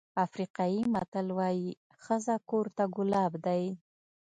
افریقایي 0.25 0.81
متل 0.93 1.27
وایي 1.37 1.69
ښځه 2.03 2.35
کور 2.49 2.65
ته 2.75 2.83
ګلاب 2.95 3.33
دی. 3.45 3.63